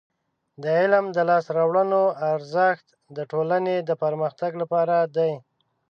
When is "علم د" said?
0.79-1.17